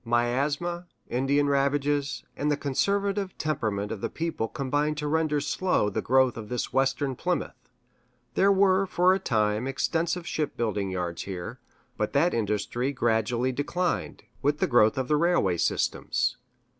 Miasma, 0.03 0.87
Indian 1.11 1.47
ravages, 1.47 2.23
and 2.35 2.49
the 2.49 2.57
conservative 2.57 3.37
temperament 3.37 3.91
of 3.91 4.01
the 4.01 4.09
people 4.09 4.47
combined 4.47 4.97
to 4.97 5.07
render 5.07 5.39
slow 5.39 5.91
the 5.91 6.01
growth 6.01 6.37
of 6.37 6.49
this 6.49 6.73
Western 6.73 7.15
Plymouth. 7.15 7.69
There 8.33 8.51
were, 8.51 8.87
for 8.87 9.13
a 9.13 9.19
time, 9.19 9.67
extensive 9.67 10.25
ship 10.25 10.57
building 10.57 10.89
yards 10.89 11.21
here; 11.25 11.59
but 11.97 12.13
that 12.13 12.33
industry 12.33 12.91
gradually 12.91 13.51
declined, 13.51 14.23
with 14.41 14.57
the 14.57 14.65
growth 14.65 14.97
of 14.97 15.11
railway 15.11 15.57
systems. 15.57 16.35